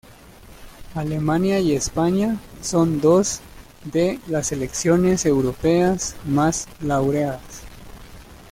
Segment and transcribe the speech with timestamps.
[0.95, 3.39] Alemania y España son dos
[3.83, 7.61] de las selecciones europeas más laureadas.